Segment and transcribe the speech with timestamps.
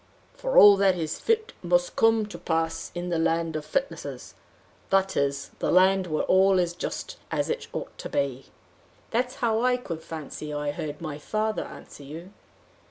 [0.33, 4.33] For all that is fit must come to pass in the land of fitnesses
[4.89, 8.47] that is, the land where all is just as it ought to be.'
[9.11, 12.33] That's how I could fancy I heard my father answer you."